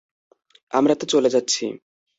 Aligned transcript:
আমরা 0.71 0.93
তো 0.95 1.05
চলে 1.05 1.29
যাচ্ছি। 1.29 1.65